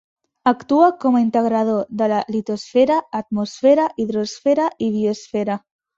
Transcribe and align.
Actua 0.51 0.85
com 1.03 1.17
a 1.17 1.21
integrador 1.25 1.83
de 2.01 2.07
la 2.13 2.21
litosfera, 2.37 2.97
atmosfera, 3.21 3.87
hidrosfera 4.05 4.71
i 4.87 4.89
biosfera. 4.97 5.61